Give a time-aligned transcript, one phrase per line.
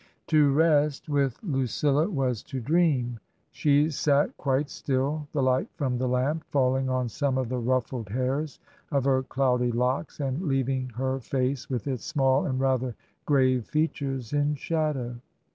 [0.29, 3.19] To rest with Lucilla was to dream.
[3.51, 8.09] She sat quite still, the light from the lamp falling on some of the ruffled
[8.09, 8.57] hairs
[8.91, 12.95] of her cloudy locks and leaving her face, with its small and rather
[13.27, 15.17] grave features, in shadow.